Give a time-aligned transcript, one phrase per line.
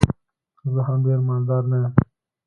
[0.73, 1.91] زه هم ډېر مالدار نه یم.